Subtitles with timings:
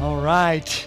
[0.00, 0.86] All right.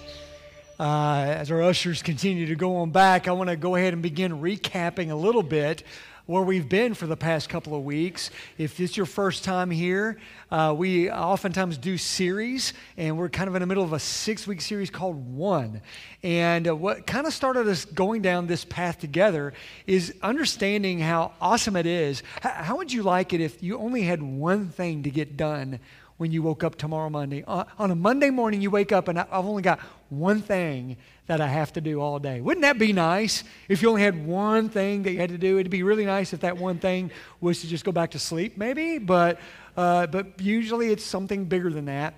[0.80, 4.02] Uh, as our ushers continue to go on back, I want to go ahead and
[4.02, 5.84] begin recapping a little bit
[6.26, 8.32] where we've been for the past couple of weeks.
[8.58, 10.18] If it's your first time here,
[10.50, 14.48] uh, we oftentimes do series, and we're kind of in the middle of a six
[14.48, 15.82] week series called One.
[16.24, 19.54] And uh, what kind of started us going down this path together
[19.86, 22.24] is understanding how awesome it is.
[22.44, 25.80] H- how would you like it if you only had one thing to get done?
[26.18, 27.44] When you woke up tomorrow Monday.
[27.46, 31.42] Uh, on a Monday morning, you wake up and I've only got one thing that
[31.42, 32.42] I have to do all day.
[32.42, 35.58] Wouldn't that be nice if you only had one thing that you had to do?
[35.58, 38.58] It'd be really nice if that one thing was to just go back to sleep,
[38.58, 39.40] maybe, but,
[39.78, 42.14] uh, but usually it's something bigger than that.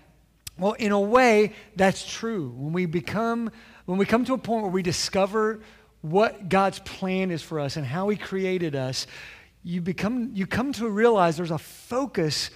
[0.57, 2.53] Well, in a way, that's true.
[2.55, 3.51] When we become,
[3.85, 5.61] when we come to a point where we discover
[6.01, 9.05] what God's plan is for us and how He created us,
[9.63, 12.51] you become, you come to realize there's a focus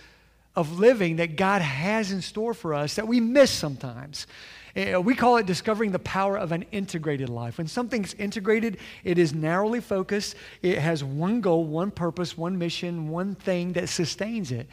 [0.55, 4.27] of living that God has in store for us that we miss sometimes.
[4.75, 7.57] Uh, we call it discovering the power of an integrated life.
[7.57, 13.09] When something's integrated, it is narrowly focused, it has one goal, one purpose, one mission,
[13.09, 14.67] one thing that sustains it.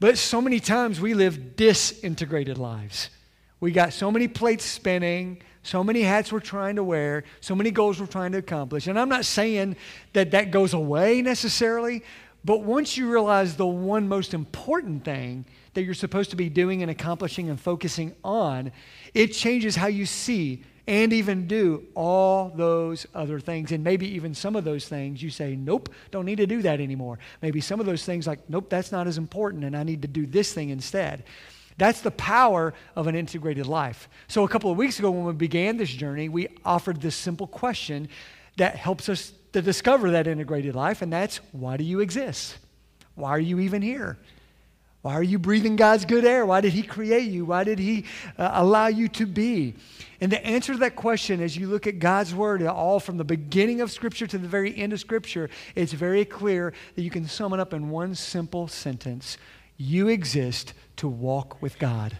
[0.00, 3.10] But so many times we live disintegrated lives.
[3.60, 7.70] We got so many plates spinning, so many hats we're trying to wear, so many
[7.70, 8.86] goals we're trying to accomplish.
[8.86, 9.76] And I'm not saying
[10.12, 12.04] that that goes away necessarily,
[12.46, 15.44] but once you realize the one most important thing
[15.74, 18.70] that you're supposed to be doing and accomplishing and focusing on,
[19.14, 23.72] it changes how you see and even do all those other things.
[23.72, 26.80] And maybe even some of those things you say, nope, don't need to do that
[26.80, 27.18] anymore.
[27.42, 30.08] Maybe some of those things, like, nope, that's not as important and I need to
[30.08, 31.24] do this thing instead.
[31.78, 34.08] That's the power of an integrated life.
[34.28, 37.48] So, a couple of weeks ago, when we began this journey, we offered this simple
[37.48, 38.08] question
[38.56, 42.58] that helps us to discover that integrated life, and that's why do you exist?
[43.14, 44.18] Why are you even here?
[45.00, 46.44] Why are you breathing God's good air?
[46.44, 47.46] Why did He create you?
[47.46, 48.04] Why did He
[48.36, 49.72] uh, allow you to be?
[50.20, 53.24] And the answer to that question, as you look at God's Word, all from the
[53.24, 57.26] beginning of Scripture to the very end of Scripture, it's very clear that you can
[57.26, 59.38] sum it up in one simple sentence
[59.78, 62.14] You exist to walk with God.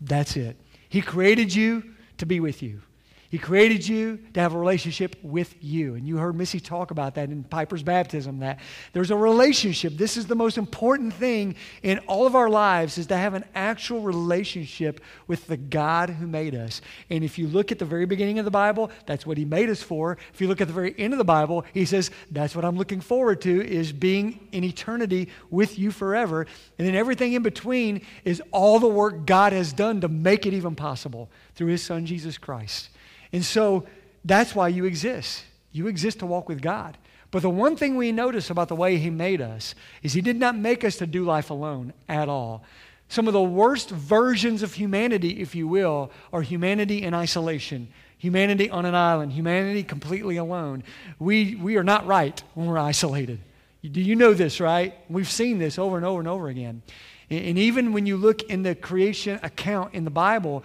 [0.00, 0.56] That's it.
[0.88, 2.82] He created you to be with you.
[3.30, 5.94] He created you to have a relationship with you.
[5.94, 8.58] And you heard Missy talk about that in Piper's baptism that
[8.92, 9.96] there's a relationship.
[9.96, 11.54] This is the most important thing
[11.84, 16.26] in all of our lives is to have an actual relationship with the God who
[16.26, 16.80] made us.
[17.08, 19.70] And if you look at the very beginning of the Bible, that's what he made
[19.70, 20.18] us for.
[20.34, 22.76] If you look at the very end of the Bible, he says, that's what I'm
[22.76, 26.48] looking forward to is being in eternity with you forever.
[26.78, 30.52] And then everything in between is all the work God has done to make it
[30.52, 32.88] even possible through his son Jesus Christ.
[33.32, 33.86] And so
[34.24, 35.44] that's why you exist.
[35.72, 36.96] You exist to walk with God.
[37.30, 40.36] But the one thing we notice about the way He made us is He did
[40.36, 42.64] not make us to do life alone at all.
[43.08, 48.70] Some of the worst versions of humanity, if you will, are humanity in isolation, humanity
[48.70, 50.84] on an island, humanity completely alone.
[51.18, 53.40] We, we are not right when we're isolated.
[53.82, 54.94] Do you know this, right?
[55.08, 56.82] We've seen this over and over and over again.
[57.30, 60.64] And even when you look in the creation account in the Bible,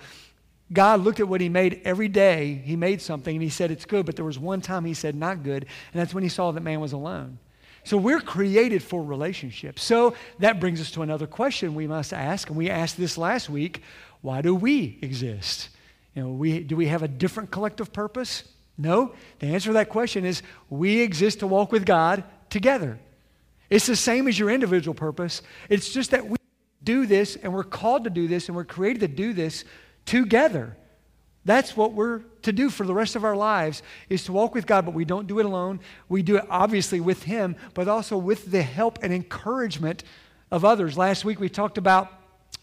[0.74, 2.62] God looked at what he made every day.
[2.66, 5.16] He made something and he said it's good, but there was one time he said
[5.16, 7.38] not good, and that's when he saw that man was alone.
[7.84, 9.84] So we're created for relationships.
[9.84, 13.50] So that brings us to another question we must ask, and we asked this last
[13.50, 13.84] week
[14.22, 15.70] why do we exist?
[16.16, 18.44] You know, we, do we have a different collective purpose?
[18.76, 19.14] No.
[19.38, 22.98] The answer to that question is we exist to walk with God together.
[23.70, 25.44] It's the same as your individual purpose.
[25.70, 26.38] It's just that we
[26.84, 29.64] do this and we're called to do this and we're created to do this
[30.06, 30.78] together.
[31.46, 34.66] That's what we're to do for the rest of our lives is to walk with
[34.66, 35.80] God, but we don't do it alone.
[36.10, 40.04] We do it obviously with Him, but also with the help and encouragement
[40.50, 40.98] of others.
[40.98, 42.12] Last week we talked about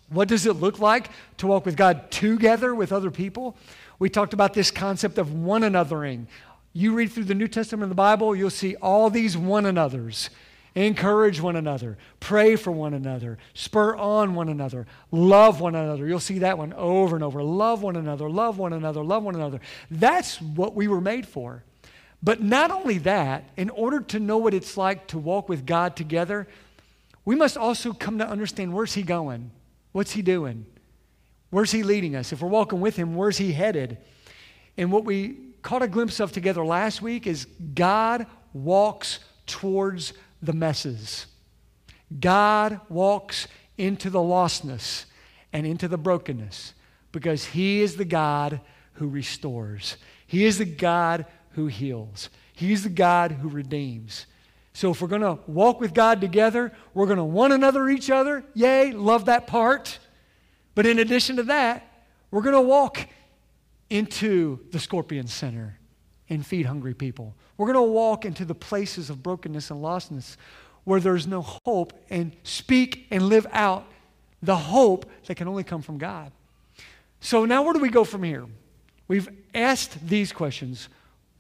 [0.09, 3.57] what does it look like to walk with God together with other people.
[3.99, 6.27] We talked about this concept of one anothering.
[6.73, 10.29] You read through the New Testament of the Bible, you'll see all these one another's.
[10.75, 11.99] Encourage one another.
[12.19, 13.37] Pray for one another.
[13.53, 14.87] Spur on one another.
[15.11, 16.07] Love one another.
[16.07, 17.43] You'll see that one over and over.
[17.43, 18.31] Love one another.
[18.31, 19.05] Love one another.
[19.05, 19.61] Love one another.
[19.91, 21.63] That's what we were made for.
[22.23, 25.95] But not only that, in order to know what it's like to walk with God
[25.95, 26.49] together,
[27.25, 29.51] we must also come to understand where's He going?
[29.93, 30.65] What's He doing?
[31.51, 32.33] Where's He leading us?
[32.33, 33.99] If we're walking with Him, where's He headed?
[34.79, 40.13] And what we caught a glimpse of together last week is God walks towards
[40.43, 41.27] the messes.
[42.21, 43.49] God walks
[43.79, 45.07] into the lostness
[45.53, 46.75] and into the brokenness
[47.13, 48.61] because He is the God
[48.95, 49.97] who restores.
[50.27, 52.29] He is the God who heals.
[52.53, 54.27] He's the God who redeems.
[54.73, 58.11] So if we're going to walk with God together, we're going to one another each
[58.11, 58.45] other.
[58.55, 59.99] Yay, love that part.
[60.75, 61.87] But in addition to that,
[62.33, 63.07] We're going to walk
[63.91, 65.79] into the Scorpion Center
[66.35, 67.35] and feed hungry people.
[67.57, 70.37] We're going to walk into the places of brokenness and lostness
[70.85, 73.87] where there's no hope and speak and live out
[74.43, 76.33] the hope that can only come from God.
[77.21, 78.47] So now where do we go from here?
[79.07, 80.89] We've asked these questions.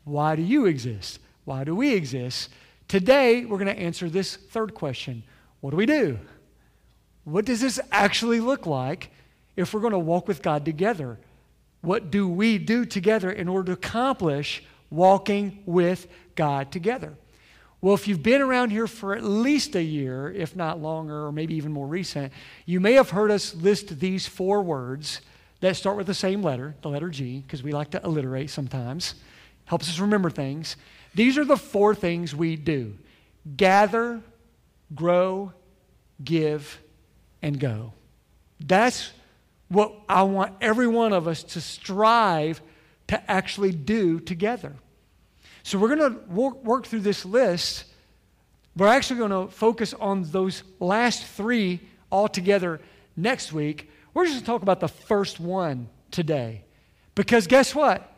[0.05, 1.19] Why do you exist?
[1.44, 2.50] Why do we exist?
[2.87, 5.23] Today, we're going to answer this third question
[5.61, 6.19] What do we do?
[7.25, 9.11] What does this actually look like
[9.56, 11.19] if we're going to walk with God together?
[11.81, 14.62] What do we do together in order to accomplish
[14.93, 17.15] walking with God together?
[17.81, 21.33] Well, if you've been around here for at least a year, if not longer, or
[21.33, 22.33] maybe even more recent,
[22.65, 25.21] you may have heard us list these four words
[25.61, 29.17] that start with the same letter, the letter G, because we like to alliterate sometimes.
[29.65, 30.77] Helps us remember things.
[31.15, 32.97] These are the four things we do
[33.56, 34.21] gather,
[34.94, 35.53] grow,
[36.23, 36.81] give,
[37.43, 37.93] and go.
[38.61, 39.11] That's
[39.69, 42.61] what I want every one of us to strive
[43.09, 44.75] to actually do together.
[45.63, 47.85] So we're going to work, work through this list.
[48.77, 52.81] We're actually going to focus on those last three all together
[53.17, 53.91] next week.
[54.15, 56.65] We're just going to talk about the first one today.
[57.15, 58.11] Because guess what?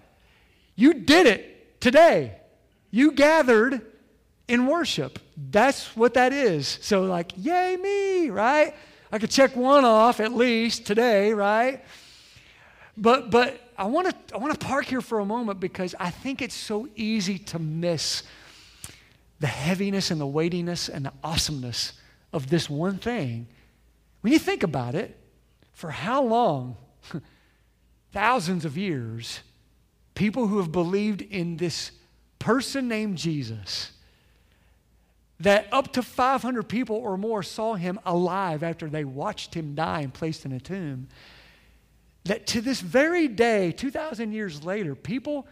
[0.76, 2.36] You did it today.
[2.90, 3.82] You gathered
[4.48, 5.18] in worship.
[5.50, 6.78] That's what that is.
[6.82, 8.74] So, like, yay, me, right?
[9.10, 11.84] I could check one off at least today, right?
[12.96, 16.10] But, but I want to I want to park here for a moment because I
[16.10, 18.22] think it's so easy to miss
[19.40, 21.92] the heaviness and the weightiness and the awesomeness
[22.32, 23.46] of this one thing.
[24.20, 25.18] When you think about it,
[25.72, 26.76] for how long,
[28.12, 29.40] thousands of years,
[30.14, 31.90] people who have believed in this
[32.38, 33.92] person named Jesus,
[35.40, 40.00] that up to 500 people or more saw him alive after they watched him die
[40.00, 41.08] and placed in a tomb
[42.24, 45.46] that to this very day, 2,000 years later, people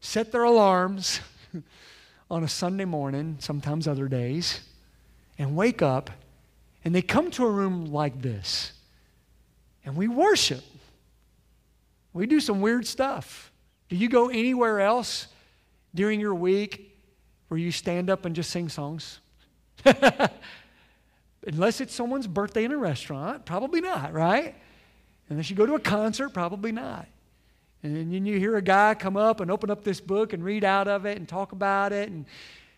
[0.00, 1.20] set their alarms
[2.30, 4.60] on a Sunday morning, sometimes other days,
[5.38, 6.10] and wake up
[6.84, 8.72] and they come to a room like this
[9.84, 10.64] and we worship.
[12.12, 13.52] We do some weird stuff.
[13.88, 15.28] Do you go anywhere else
[15.94, 16.98] during your week
[17.48, 19.20] where you stand up and just sing songs?
[21.46, 24.54] Unless it's someone's birthday in a restaurant, probably not, right?
[25.30, 27.06] Unless you go to a concert, probably not.
[27.82, 30.64] And then you hear a guy come up and open up this book and read
[30.64, 32.08] out of it and talk about it.
[32.08, 32.24] And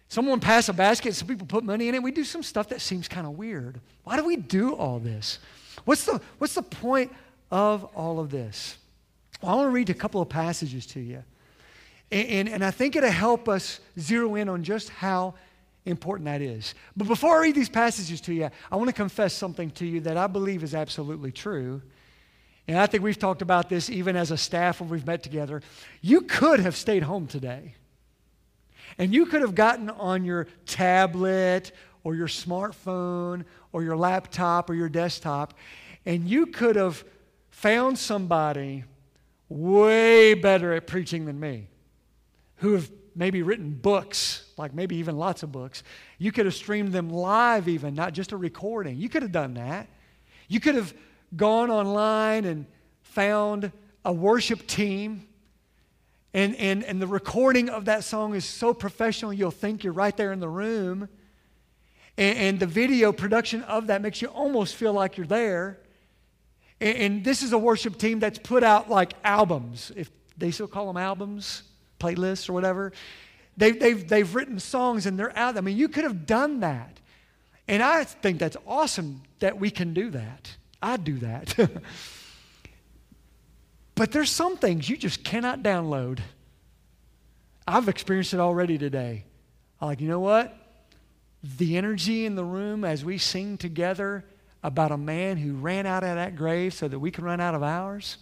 [0.08, 2.02] someone pass a basket, some people put money in it.
[2.02, 3.80] We do some stuff that seems kind of weird.
[4.04, 5.38] Why do we do all this?
[5.84, 7.12] What's the, what's the point
[7.50, 8.76] of all of this?
[9.40, 11.22] Well, I want to read a couple of passages to you.
[12.10, 15.34] And, and, and I think it'll help us zero in on just how
[15.86, 16.74] important that is.
[16.94, 20.00] But before I read these passages to you, I want to confess something to you
[20.00, 21.80] that I believe is absolutely true
[22.68, 25.62] and I think we've talked about this even as a staff when we've met together.
[26.00, 27.74] You could have stayed home today.
[28.98, 31.72] And you could have gotten on your tablet
[32.04, 35.54] or your smartphone or your laptop or your desktop,
[36.06, 37.04] and you could have
[37.50, 38.84] found somebody
[39.48, 41.68] way better at preaching than me
[42.56, 45.82] who have maybe written books, like maybe even lots of books.
[46.18, 48.96] You could have streamed them live, even, not just a recording.
[48.98, 49.88] You could have done that.
[50.48, 50.94] You could have
[51.36, 52.66] gone online and
[53.02, 53.72] found
[54.04, 55.26] a worship team.
[56.32, 60.16] And, and, and the recording of that song is so professional, you'll think you're right
[60.16, 61.08] there in the room.
[62.16, 65.80] And, and the video production of that makes you almost feel like you're there.
[66.80, 70.68] And, and this is a worship team that's put out like albums, if they still
[70.68, 71.64] call them albums,
[71.98, 72.92] playlists, or whatever.
[73.56, 75.56] They've, they've, they've written songs and they're out.
[75.56, 76.98] I mean, you could have done that.
[77.68, 80.56] And I think that's awesome that we can do that.
[80.82, 81.56] I do that.
[83.94, 86.20] but there's some things you just cannot download.
[87.66, 89.24] I've experienced it already today.
[89.80, 90.56] I'm like, you know what?
[91.42, 94.24] The energy in the room as we sing together
[94.62, 97.54] about a man who ran out of that grave so that we can run out
[97.54, 98.18] of ours.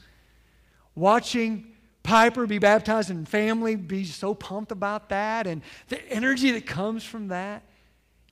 [0.94, 6.66] Watching Piper be baptized and family be so pumped about that and the energy that
[6.66, 7.62] comes from that.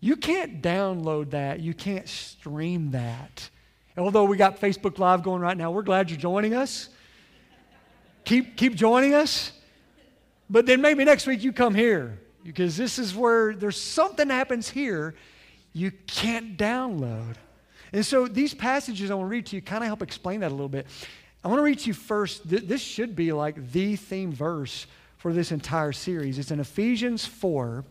[0.00, 1.60] You can't download that.
[1.60, 3.50] You can't stream that.
[3.96, 6.90] Although we got Facebook Live going right now, we're glad you're joining us.
[8.24, 9.52] Keep, keep joining us.
[10.50, 14.68] But then maybe next week you come here because this is where there's something happens
[14.68, 15.14] here
[15.76, 17.34] you can't download.
[17.92, 20.50] And so these passages I want to read to you kind of help explain that
[20.50, 20.86] a little bit.
[21.44, 22.48] I want to read to you first.
[22.48, 24.86] This should be like the theme verse
[25.18, 26.38] for this entire series.
[26.38, 27.84] It's in Ephesians 4.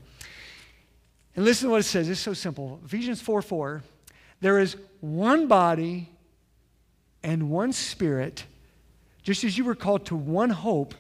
[1.36, 2.10] And listen to what it says.
[2.10, 2.80] It's so simple.
[2.84, 3.84] Ephesians 4 4.
[4.42, 6.10] There is one body
[7.24, 8.46] and one spirit,
[9.24, 10.94] just as you were called to one hope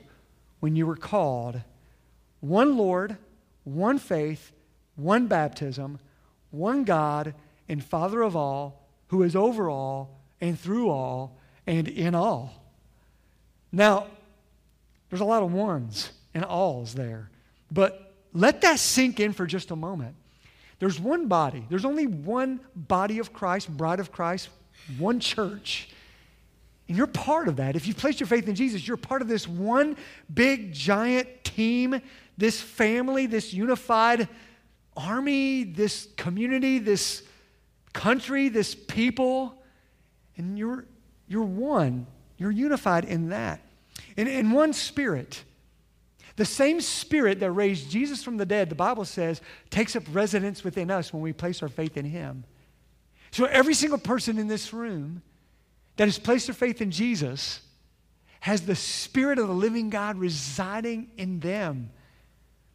[0.60, 1.62] when you were called,
[2.40, 3.18] one Lord,
[3.64, 4.52] one faith,
[4.96, 6.00] one baptism,
[6.52, 7.34] one God
[7.68, 11.38] and Father of all, who is over all and through all
[11.68, 12.64] and in all.
[13.72, 14.08] Now,
[15.10, 17.30] there's a lot of ones and alls there,
[17.72, 20.16] but let that sink in for just a moment.
[20.80, 24.50] There's one body, there's only one body of Christ, bride of Christ,
[24.98, 25.90] one church.
[26.88, 27.76] And you're part of that.
[27.76, 29.98] If you've placed your faith in Jesus, you're part of this one
[30.32, 32.00] big, giant team,
[32.38, 34.28] this family, this unified
[34.96, 37.24] army, this community, this
[37.94, 39.64] country, this people.
[40.38, 40.86] And you're,
[41.28, 42.06] you're one.
[42.38, 43.62] You're unified in that.
[44.16, 45.44] In, in one spirit.
[46.36, 50.64] The same spirit that raised Jesus from the dead, the Bible says, takes up residence
[50.64, 52.44] within us when we place our faith in Him.
[53.32, 55.22] So every single person in this room
[55.96, 57.62] that has placed their faith in Jesus
[58.42, 61.90] has the Spirit of the living God residing in them.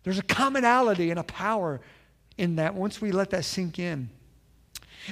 [0.03, 1.81] There's a commonality and a power
[2.39, 4.09] in that once we let that sink in.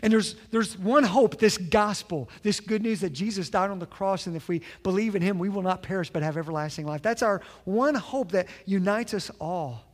[0.02, 3.86] And there's, there's one hope, this gospel, this good news that Jesus died on the
[3.86, 7.02] cross, and if we believe in him, we will not perish but have everlasting life.
[7.02, 9.84] That's our one hope that unites us all.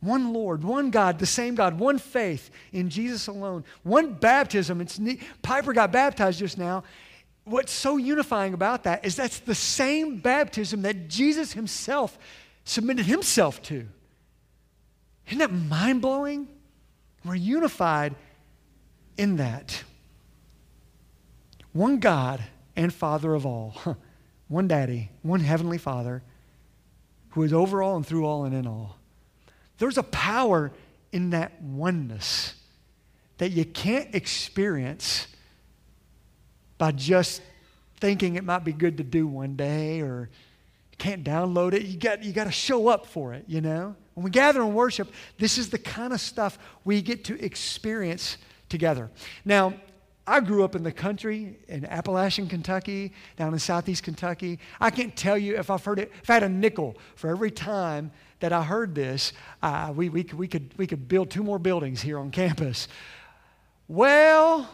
[0.00, 4.80] One Lord, one God, the same God, one faith in Jesus alone, one baptism.
[4.82, 5.00] It's.
[5.40, 6.84] Piper got baptized just now,
[7.44, 12.18] what's so unifying about that is that's the same baptism that Jesus himself
[12.64, 13.86] submitted himself to.
[15.26, 16.48] Isn't that mind blowing?
[17.24, 18.14] We're unified
[19.16, 19.84] in that.
[21.72, 22.42] One God
[22.76, 23.76] and Father of all,
[24.48, 26.22] one daddy, one heavenly Father
[27.30, 28.96] who is over all and through all and in all.
[29.78, 30.70] There's a power
[31.10, 32.54] in that oneness
[33.38, 35.26] that you can't experience
[36.78, 37.42] by just
[37.98, 40.30] thinking it might be good to do one day or
[40.92, 41.82] you can't download it.
[41.82, 43.96] You got, you got to show up for it, you know?
[44.14, 48.38] When we gather and worship, this is the kind of stuff we get to experience
[48.68, 49.10] together.
[49.44, 49.74] Now,
[50.26, 54.58] I grew up in the country in Appalachian, Kentucky, down in southeast Kentucky.
[54.80, 57.50] I can't tell you if I've heard it, if I had a nickel for every
[57.50, 61.58] time that I heard this, uh, we, we, we, could, we could build two more
[61.58, 62.88] buildings here on campus.
[63.86, 64.68] Well,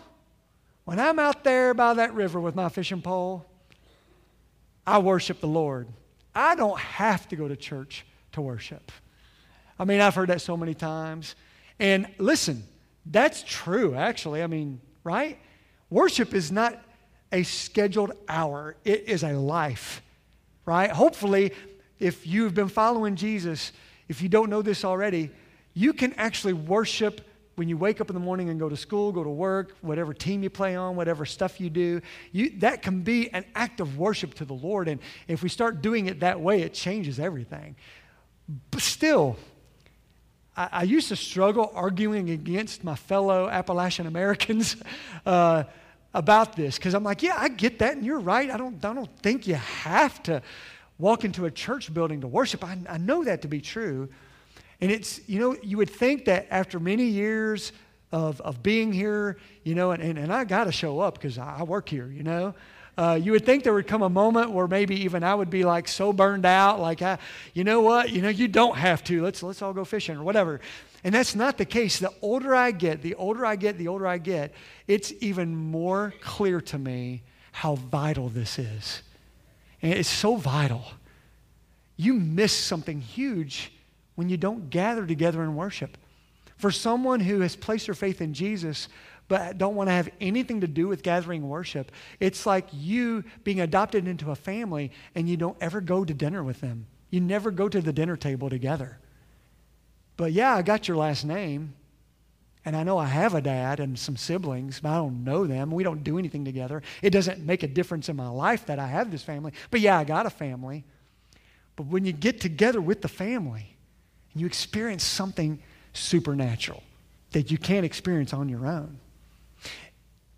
[0.85, 3.45] when I'm out there by that river with my fishing pole,
[4.87, 5.89] I worship the Lord.
[6.35, 8.93] I don't have to go to church to worship.
[9.79, 11.35] I mean, I've heard that so many times.
[11.81, 12.63] And listen,
[13.07, 14.43] that's true, actually.
[14.43, 15.39] I mean, right?
[15.89, 16.81] Worship is not
[17.33, 20.03] a scheduled hour, it is a life,
[20.67, 20.91] right?
[20.91, 21.53] Hopefully,
[21.99, 23.73] if you've been following Jesus,
[24.09, 25.31] if you don't know this already,
[25.75, 27.21] you can actually worship
[27.55, 30.15] when you wake up in the morning and go to school, go to work, whatever
[30.15, 32.01] team you play on, whatever stuff you do,
[32.33, 34.89] you, that can be an act of worship to the Lord.
[34.89, 37.77] And if we start doing it that way, it changes everything.
[38.71, 39.37] But still,
[40.61, 44.77] I, I used to struggle arguing against my fellow Appalachian Americans.
[45.27, 45.65] Uh,
[46.13, 48.51] about this because I'm like, yeah, I get that, and you're right.
[48.51, 50.43] I don't, I don't think you have to
[50.99, 52.65] walk into a church building to worship.
[52.65, 54.09] I, I know that to be true.
[54.81, 57.71] And it's, you know, you would think that after many years
[58.11, 61.39] of, of being here, you know, and, and, and I got to show up because
[61.39, 62.55] I work here, you know.
[63.01, 65.65] Uh, you would think there would come a moment where maybe even I would be
[65.65, 67.17] like so burned out, like, I,
[67.55, 69.23] you know what, you know, you don't have to.
[69.23, 70.61] Let's, let's all go fishing or whatever.
[71.03, 71.99] And that's not the case.
[71.99, 74.53] The older I get, the older I get, the older I get,
[74.87, 79.01] it's even more clear to me how vital this is.
[79.81, 80.85] And it's so vital.
[81.97, 83.73] You miss something huge
[84.15, 85.97] when you don't gather together and worship.
[86.59, 88.89] For someone who has placed their faith in Jesus
[89.31, 93.61] but don't want to have anything to do with gathering worship, it's like you being
[93.61, 96.89] adopted into a family and you don't ever go to dinner with them.
[97.11, 98.99] You never go to the dinner table together.
[100.17, 101.75] But yeah, I got your last name.
[102.65, 105.71] And I know I have a dad and some siblings, but I don't know them.
[105.71, 106.83] We don't do anything together.
[107.01, 109.53] It doesn't make a difference in my life that I have this family.
[109.71, 110.85] But yeah, I got a family.
[111.77, 113.77] But when you get together with the family,
[114.33, 116.83] and you experience something supernatural
[117.31, 119.00] that you can't experience on your own.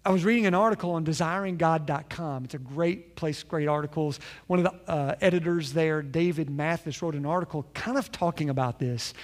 [0.04, 2.44] I was reading an article on desiringgod.com.
[2.44, 4.18] It's a great place, great articles.
[4.48, 8.80] One of the uh, editors there, David Mathis, wrote an article kind of talking about
[8.80, 9.14] this.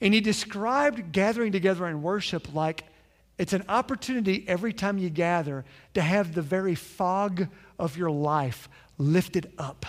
[0.00, 2.82] And he described gathering together in worship like
[3.38, 5.64] it's an opportunity every time you gather
[5.94, 7.46] to have the very fog
[7.78, 8.68] of your life
[8.98, 9.86] lifted up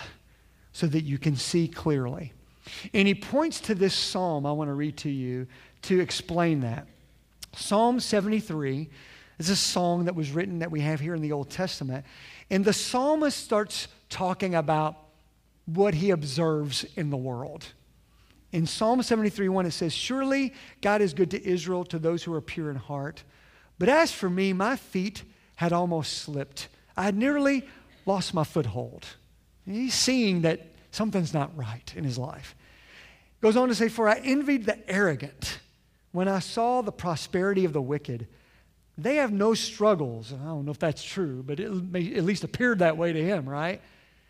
[0.71, 2.33] so that you can see clearly.
[2.93, 5.47] And he points to this psalm I want to read to you
[5.83, 6.85] to explain that.
[7.55, 8.89] Psalm 73
[9.39, 12.05] is a song that was written that we have here in the Old Testament.
[12.49, 14.97] And the psalmist starts talking about
[15.65, 17.65] what he observes in the world.
[18.51, 22.33] In Psalm 73 1, it says, Surely God is good to Israel, to those who
[22.33, 23.23] are pure in heart.
[23.77, 25.23] But as for me, my feet
[25.57, 26.69] had almost slipped.
[26.95, 27.67] I had nearly
[28.05, 29.05] lost my foothold.
[29.65, 32.55] He's seeing that something's not right in his life.
[33.41, 35.59] Goes on to say, For I envied the arrogant
[36.11, 38.27] when I saw the prosperity of the wicked.
[38.97, 40.33] They have no struggles.
[40.33, 43.23] I don't know if that's true, but it may, at least appeared that way to
[43.23, 43.79] him, right?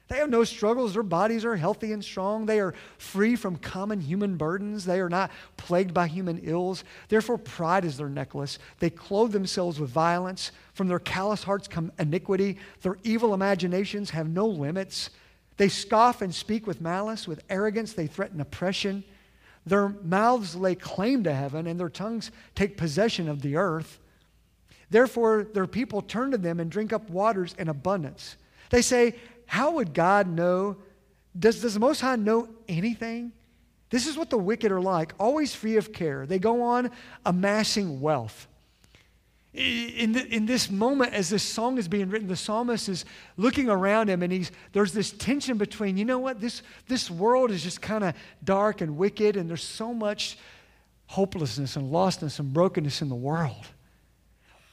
[0.10, 0.94] They have no struggles.
[0.94, 2.46] Their bodies are healthy and strong.
[2.46, 4.86] They are free from common human burdens.
[4.86, 6.86] They are not plagued by human ills.
[7.10, 8.58] Therefore, pride is their necklace.
[8.80, 10.52] They clothe themselves with violence.
[10.74, 12.58] From their callous hearts come iniquity.
[12.82, 15.10] Their evil imaginations have no limits.
[15.58, 17.28] They scoff and speak with malice.
[17.28, 19.04] With arrogance, they threaten oppression.
[19.66, 24.00] Their mouths lay claim to heaven, and their tongues take possession of the earth.
[24.90, 28.38] Therefore, their people turn to them and drink up waters in abundance.
[28.70, 29.16] They say,
[29.46, 30.78] how would God know?
[31.38, 33.32] Does, does the Most High know anything?
[33.90, 36.26] This is what the wicked are like, always free of care.
[36.26, 36.92] They go on
[37.26, 38.48] amassing wealth.
[39.54, 43.06] In, the, in this moment, as this song is being written, the psalmist is
[43.38, 47.50] looking around him and he's, there's this tension between, you know what, this, this world
[47.50, 48.14] is just kind of
[48.44, 50.38] dark and wicked, and there's so much
[51.08, 53.66] hopelessness and lostness and brokenness in the world.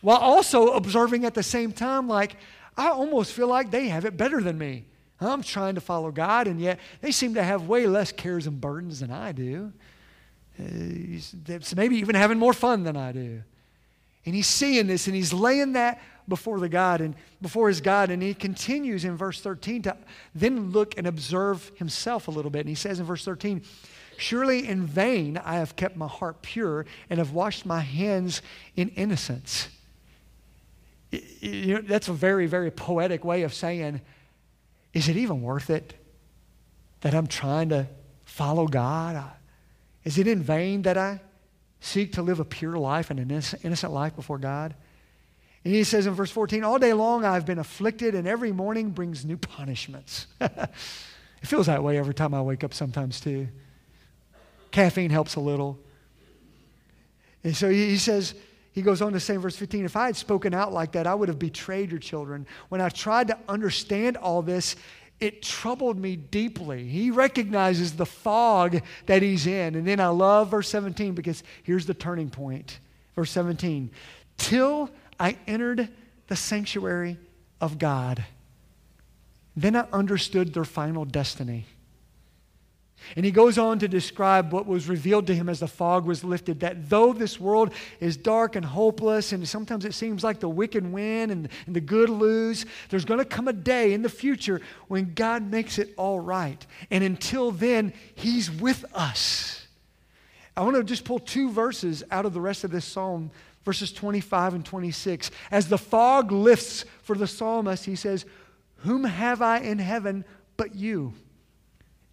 [0.04, 2.36] While also observing at the same time, like,
[2.76, 4.84] I almost feel like they have it better than me.
[5.18, 8.60] I'm trying to follow God, and yet they seem to have way less cares and
[8.60, 9.72] burdens than I do.
[10.60, 11.16] Uh,
[11.74, 13.42] maybe even having more fun than I do.
[14.26, 18.10] And he's seeing this and he's laying that before the God and before his God.
[18.10, 19.96] And he continues in verse 13 to
[20.34, 22.60] then look and observe himself a little bit.
[22.60, 23.62] And he says in verse 13,
[24.18, 28.42] Surely in vain I have kept my heart pure and have washed my hands
[28.76, 29.68] in innocence
[31.40, 34.00] you know, that's a very, very poetic way of saying,
[34.92, 35.94] is it even worth it
[37.00, 37.86] that I'm trying to
[38.24, 39.22] follow God?
[40.04, 41.20] Is it in vain that I
[41.80, 44.74] seek to live a pure life and an innocent life before God?
[45.64, 48.90] And he says in verse 14, All day long I've been afflicted, and every morning
[48.90, 50.26] brings new punishments.
[50.40, 50.70] it
[51.42, 53.48] feels that way every time I wake up sometimes, too.
[54.70, 55.78] Caffeine helps a little.
[57.42, 58.34] And so he says,
[58.74, 61.06] he goes on to say in verse 15, if I had spoken out like that,
[61.06, 62.44] I would have betrayed your children.
[62.70, 64.74] When I tried to understand all this,
[65.20, 66.88] it troubled me deeply.
[66.88, 69.76] He recognizes the fog that he's in.
[69.76, 72.80] And then I love verse 17 because here's the turning point.
[73.14, 73.92] Verse 17,
[74.38, 75.88] till I entered
[76.26, 77.16] the sanctuary
[77.60, 78.24] of God,
[79.56, 81.66] then I understood their final destiny.
[83.16, 86.24] And he goes on to describe what was revealed to him as the fog was
[86.24, 90.48] lifted that though this world is dark and hopeless, and sometimes it seems like the
[90.48, 94.08] wicked win and, and the good lose, there's going to come a day in the
[94.08, 96.64] future when God makes it all right.
[96.90, 99.66] And until then, he's with us.
[100.56, 103.30] I want to just pull two verses out of the rest of this psalm,
[103.64, 105.30] verses 25 and 26.
[105.50, 108.24] As the fog lifts for the psalmist, he says,
[108.78, 110.24] Whom have I in heaven
[110.56, 111.14] but you?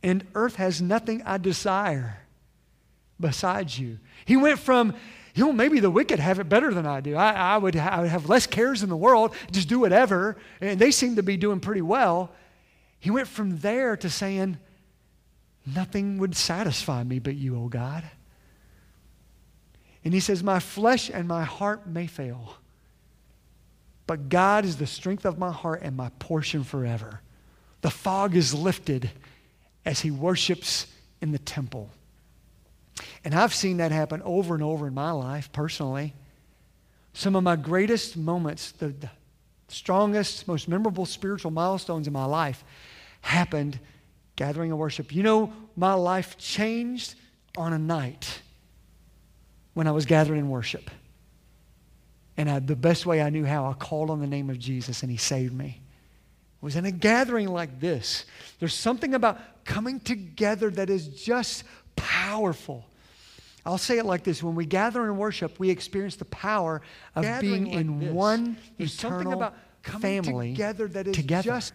[0.04, 2.20] And earth has nothing I desire
[3.20, 4.00] besides you.
[4.26, 4.96] He went from,
[5.36, 7.16] you know, maybe the wicked have it better than I do.
[7.16, 10.80] I, I, would, I would have less cares in the world, just do whatever, and
[10.80, 12.32] they seem to be doing pretty well.
[13.00, 14.58] He went from there to saying,
[15.66, 18.04] nothing would satisfy me but you, O God.
[20.04, 22.56] And he says, My flesh and my heart may fail,
[24.08, 27.22] but God is the strength of my heart and my portion forever.
[27.82, 29.12] The fog is lifted
[29.86, 30.88] as he worships
[31.22, 31.90] in the temple.
[33.24, 36.14] And I've seen that happen over and over in my life personally.
[37.14, 39.10] Some of my greatest moments, the, the
[39.68, 42.64] strongest, most memorable spiritual milestones in my life
[43.22, 43.80] happened
[44.36, 45.14] gathering and worship.
[45.14, 47.16] You know, my life changed
[47.58, 48.42] on a night
[49.74, 50.90] when I was gathering in worship.
[52.38, 55.04] And I, the best way I knew how, I called on the name of Jesus
[55.04, 55.82] and he saved me
[56.62, 58.26] was in a gathering like this.
[58.60, 61.64] There's something about coming together that is just
[61.96, 62.86] powerful.
[63.66, 66.82] I'll say it like this when we gather and worship, we experience the power
[67.16, 68.14] of gathering being like in this.
[68.14, 71.44] one There's eternal something about coming family together that is together.
[71.44, 71.74] just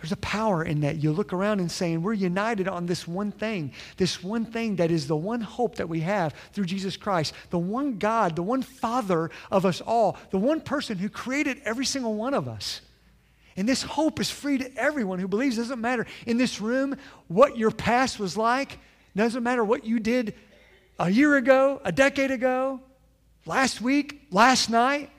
[0.00, 0.96] there's a power in that.
[0.96, 4.90] You look around and saying, We're united on this one thing, this one thing that
[4.90, 8.62] is the one hope that we have through Jesus Christ, the one God, the one
[8.62, 12.80] Father of us all, the one person who created every single one of us.
[13.60, 15.58] And this hope is free to everyone who believes.
[15.58, 16.96] It doesn't matter in this room
[17.28, 18.72] what your past was like.
[18.72, 20.34] It doesn't matter what you did
[20.98, 22.80] a year ago, a decade ago,
[23.44, 25.10] last week, last night.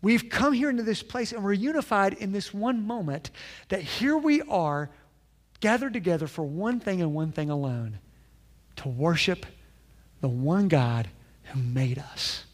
[0.00, 3.30] We've come here into this place and we're unified in this one moment
[3.68, 4.88] that here we are
[5.60, 7.98] gathered together for one thing and one thing alone
[8.76, 9.44] to worship
[10.22, 11.10] the one God
[11.42, 12.46] who made us.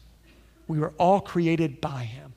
[0.67, 2.33] We were all created by Him.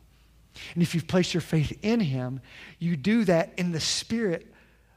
[0.75, 2.41] And if you've placed your faith in Him,
[2.79, 4.47] you do that in the Spirit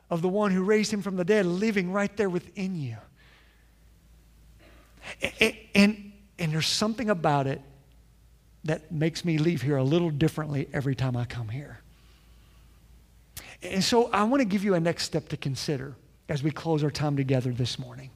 [0.10, 2.98] of the one who raised Him from the dead, living right there within you.
[5.39, 7.62] And, and, and there's something about it
[8.65, 11.80] that makes me leave here a little differently every time I come here.
[13.62, 15.96] And so I want to give you a next step to consider
[16.28, 18.10] as we close our time together this morning.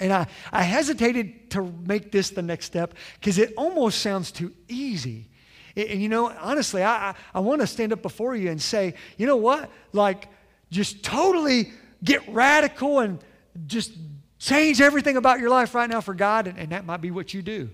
[0.00, 4.52] And I, I hesitated to make this the next step because it almost sounds too
[4.66, 5.28] easy.
[5.76, 8.94] And, you know, honestly, I, I, I want to stand up before you and say,
[9.16, 9.70] you know what?
[9.92, 10.28] Like,
[10.70, 13.18] just totally get radical and
[13.66, 13.92] just
[14.38, 16.46] change everything about your life right now for God.
[16.46, 17.70] And, and that might be what you do.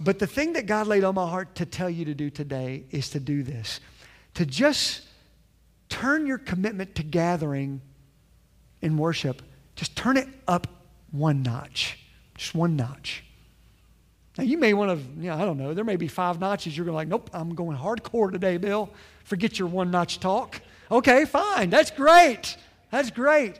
[0.00, 2.84] But the thing that God laid on my heart to tell you to do today
[2.90, 3.80] is to do this
[4.34, 5.02] to just
[5.88, 7.80] turn your commitment to gathering
[8.82, 9.42] in worship,
[9.76, 10.66] just turn it up
[11.12, 12.00] one notch,
[12.34, 13.24] just one notch.
[14.36, 16.76] Now, you may want to, you know, I don't know, there may be five notches.
[16.76, 18.90] You're going to like, nope, I'm going hardcore today, Bill.
[19.22, 20.60] Forget your one notch talk.
[20.90, 21.70] Okay, fine.
[21.70, 22.56] That's great.
[22.90, 23.58] That's great.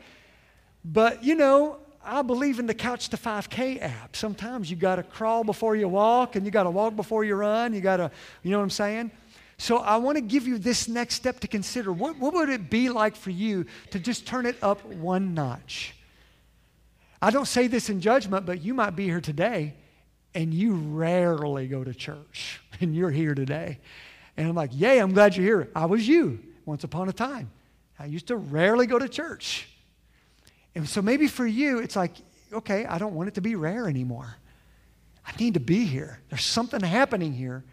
[0.84, 4.16] But, you know, I believe in the Couch to 5K app.
[4.16, 7.36] Sometimes you got to crawl before you walk, and you got to walk before you
[7.36, 7.72] run.
[7.72, 8.10] You got to,
[8.42, 9.12] you know what I'm saying?
[9.58, 11.92] So I want to give you this next step to consider.
[11.92, 15.94] What, what would it be like for you to just turn it up one notch?
[17.22, 19.74] I don't say this in judgment, but you might be here today
[20.34, 23.78] and you rarely go to church, and you're here today.
[24.36, 25.70] And I'm like, Yay, I'm glad you're here.
[25.74, 27.50] I was you once upon a time.
[27.98, 29.68] I used to rarely go to church.
[30.74, 32.12] And so maybe for you, it's like,
[32.52, 34.36] okay, I don't want it to be rare anymore.
[35.26, 36.20] I need to be here.
[36.28, 37.64] There's something happening here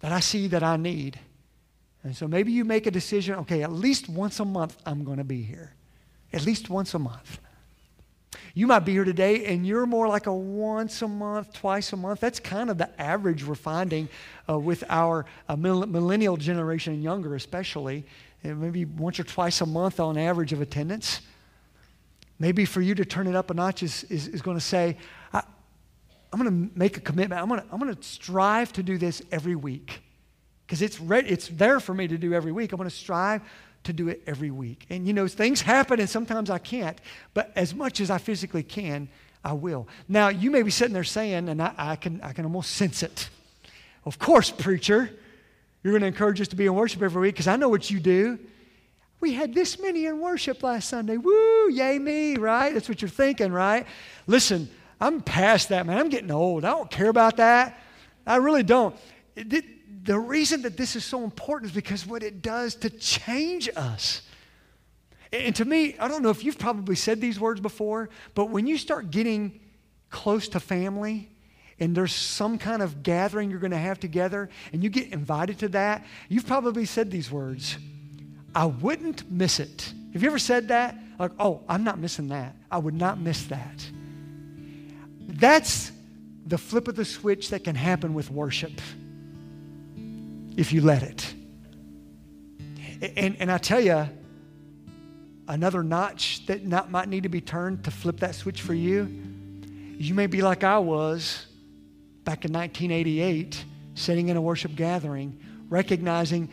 [0.00, 1.18] that I see that I need.
[2.02, 5.18] And so maybe you make a decision okay, at least once a month, I'm going
[5.18, 5.74] to be here.
[6.32, 7.38] At least once a month.
[8.56, 11.96] You might be here today and you're more like a once a month, twice a
[11.98, 12.20] month.
[12.20, 14.08] That's kind of the average we're finding
[14.48, 18.06] uh, with our uh, millennial generation and younger, especially.
[18.42, 21.20] And maybe once or twice a month on average of attendance.
[22.38, 24.96] Maybe for you to turn it up a notch is, is, is going to say,
[25.34, 25.42] I,
[26.32, 27.38] am going to make a commitment.
[27.38, 30.00] I'm going to, I'm going to strive to do this every week
[30.66, 32.72] because it's, re- it's there for me to do every week.
[32.72, 33.42] I'm going to strive
[33.86, 34.86] to do it every week.
[34.90, 36.98] And you know, things happen and sometimes I can't,
[37.34, 39.08] but as much as I physically can,
[39.44, 39.88] I will.
[40.08, 43.02] Now, you may be sitting there saying, and I, I can, I can almost sense
[43.02, 43.28] it.
[44.04, 45.10] Of course, preacher,
[45.82, 47.90] you're going to encourage us to be in worship every week because I know what
[47.90, 48.38] you do.
[49.20, 51.16] We had this many in worship last Sunday.
[51.16, 52.74] Woo, yay me, right?
[52.74, 53.86] That's what you're thinking, right?
[54.26, 54.68] Listen,
[55.00, 55.98] I'm past that, man.
[55.98, 56.64] I'm getting old.
[56.64, 57.78] I don't care about that.
[58.26, 58.96] I really don't.
[59.36, 59.64] It,
[60.06, 64.22] the reason that this is so important is because what it does to change us.
[65.32, 68.68] And to me, I don't know if you've probably said these words before, but when
[68.68, 69.60] you start getting
[70.08, 71.28] close to family,
[71.80, 75.58] and there's some kind of gathering you're going to have together, and you get invited
[75.58, 77.76] to that, you've probably said these words
[78.54, 79.92] I wouldn't miss it.
[80.12, 80.96] Have you ever said that?
[81.18, 82.54] Like, oh, I'm not missing that.
[82.70, 83.86] I would not miss that.
[85.28, 85.90] That's
[86.46, 88.80] the flip of the switch that can happen with worship
[90.56, 91.34] if you let it.
[93.16, 94.08] And, and I tell you,
[95.48, 99.08] another notch that not, might need to be turned to flip that switch for you,
[99.98, 101.46] you may be like I was
[102.24, 103.64] back in 1988,
[103.94, 105.38] sitting in a worship gathering,
[105.68, 106.50] recognizing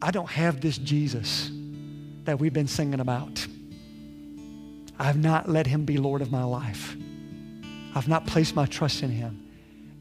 [0.00, 1.50] I don't have this Jesus
[2.24, 3.46] that we've been singing about.
[4.98, 6.96] I've not let him be Lord of my life.
[7.94, 9.45] I've not placed my trust in him.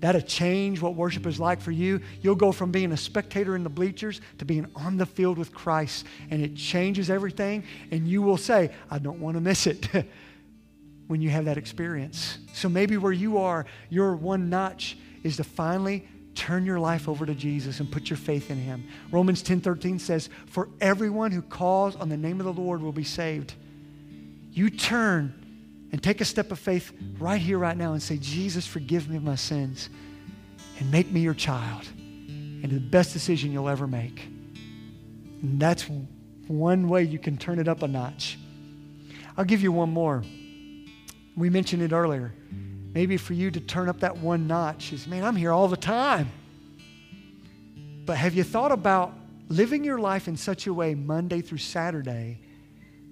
[0.01, 2.01] That'll change what worship is like for you.
[2.21, 5.53] You'll go from being a spectator in the bleachers to being on the field with
[5.53, 7.63] Christ, and it changes everything.
[7.91, 9.88] And you will say, I don't want to miss it
[11.08, 12.38] when you have that experience.
[12.53, 17.25] So maybe where you are, your one notch is to finally turn your life over
[17.25, 18.86] to Jesus and put your faith in him.
[19.12, 23.05] Romans 10:13 says, "For everyone who calls on the name of the Lord will be
[23.05, 23.53] saved."
[24.51, 25.34] You turn
[25.91, 29.17] and take a step of faith right here right now and say, "Jesus, forgive me
[29.17, 29.89] of my sins
[30.80, 34.28] and make me your child." And the best decision you'll ever make.
[35.41, 35.89] And that's
[36.48, 38.39] one way you can turn it up a notch.
[39.38, 40.24] I'll give you one more.
[41.36, 42.34] We mentioned it earlier.
[42.93, 45.78] Maybe for you to turn up that one notch is, man, I'm here all the
[45.78, 46.30] time.
[48.06, 49.13] But have you thought about
[49.50, 52.39] living your life in such a way, Monday through Saturday,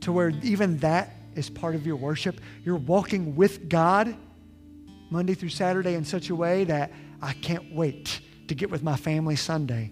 [0.02, 2.39] to where even that is part of your worship?
[2.63, 4.15] You're walking with God
[5.10, 6.91] Monday through Saturday in such a way that
[7.22, 9.91] I can't wait to get with my family Sunday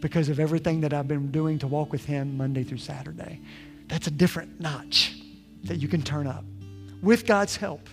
[0.00, 3.40] because of everything that I've been doing to walk with Him Monday through Saturday.
[3.88, 5.16] That's a different notch
[5.64, 6.44] that you can turn up
[7.02, 7.88] with God's help.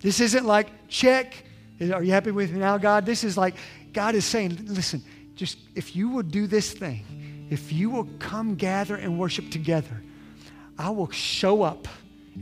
[0.00, 1.44] This isn't like, check,
[1.80, 3.06] are you happy with me now, God?
[3.06, 3.54] This is like,
[3.92, 5.02] God is saying, listen,
[5.34, 10.02] just if you will do this thing, if you will come gather and worship together,
[10.78, 11.86] I will show up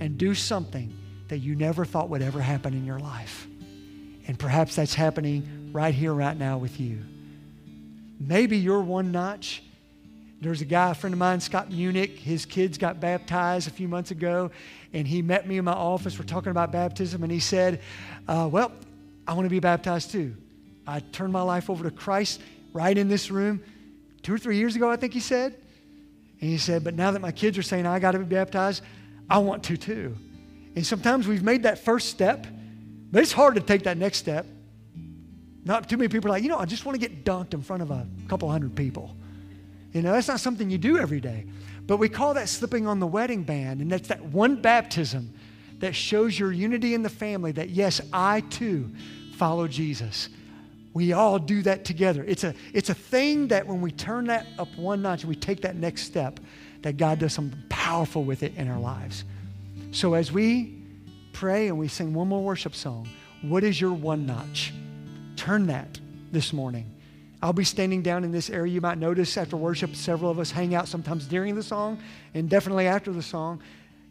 [0.01, 0.97] and do something
[1.29, 3.47] that you never thought would ever happen in your life.
[4.27, 7.05] And perhaps that's happening right here, right now with you.
[8.21, 9.62] Maybe you're one notch.
[10.40, 12.18] There's a guy, a friend of mine, Scott Munich.
[12.18, 14.51] His kids got baptized a few months ago,
[14.92, 16.18] and he met me in my office.
[16.18, 17.81] We're talking about baptism, and he said,
[18.29, 18.73] uh, Well,
[19.27, 20.37] I want to be baptized too.
[20.87, 22.40] I turned my life over to Christ
[22.73, 23.62] right in this room
[24.23, 25.57] two or three years ago, I think he said.
[26.42, 28.83] And he said, But now that my kids are saying I got to be baptized,
[29.31, 30.16] I want to too.
[30.74, 32.46] And sometimes we've made that first step,
[33.12, 34.44] but it's hard to take that next step.
[35.64, 37.62] Not too many people are like, you know, I just want to get dunked in
[37.62, 39.16] front of a couple hundred people.
[39.92, 41.46] You know, that's not something you do every day.
[41.87, 43.81] But we call that slipping on the wedding band.
[43.81, 45.33] And that's that one baptism
[45.78, 48.90] that shows your unity in the family that, yes, I too
[49.37, 50.28] follow Jesus.
[50.94, 52.24] We all do that together.
[52.26, 55.37] It's a, it's a thing that when we turn that up one notch and we
[55.37, 56.38] take that next step,
[56.83, 59.24] that God does something powerful with it in our lives.
[59.92, 60.83] So as we
[61.33, 63.09] pray and we sing one more worship song,
[63.42, 64.72] what is your one notch?
[65.37, 65.98] Turn that
[66.31, 66.92] this morning.
[67.42, 68.72] I'll be standing down in this area.
[68.72, 72.00] You might notice after worship, several of us hang out sometimes during the song
[72.35, 73.61] and definitely after the song.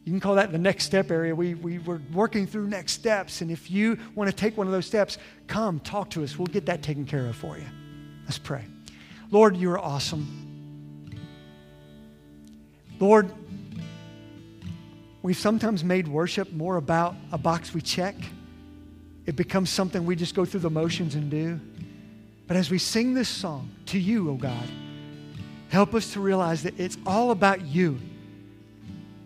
[0.03, 1.35] You can call that the next step area.
[1.35, 3.41] We, we, we're working through next steps.
[3.41, 6.37] And if you want to take one of those steps, come talk to us.
[6.37, 7.65] We'll get that taken care of for you.
[8.25, 8.65] Let's pray.
[9.29, 10.47] Lord, you are awesome.
[12.99, 13.31] Lord,
[15.21, 18.15] we've sometimes made worship more about a box we check
[19.25, 21.59] it becomes something we just go through the motions and do.
[22.47, 24.67] But as we sing this song to you, oh God,
[25.69, 27.99] help us to realize that it's all about you.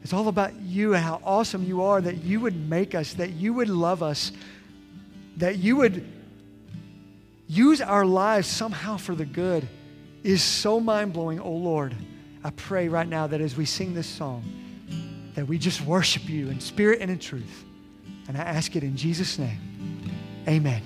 [0.05, 3.31] It's all about you and how awesome you are, that you would make us, that
[3.31, 4.31] you would love us,
[5.37, 6.07] that you would
[7.47, 9.67] use our lives somehow for the good
[10.23, 11.95] is so mind blowing, oh Lord.
[12.43, 14.43] I pray right now that as we sing this song,
[15.33, 17.65] that we just worship you in spirit and in truth.
[18.27, 19.57] And I ask it in Jesus' name.
[20.47, 20.83] Amen.